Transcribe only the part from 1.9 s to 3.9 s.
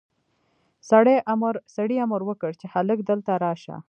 امر وکړ چې هلک دلته راشه.